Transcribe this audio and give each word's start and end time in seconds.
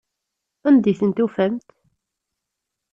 Anda 0.67 0.87
i 0.91 0.93
ten-tufamt? 0.99 1.67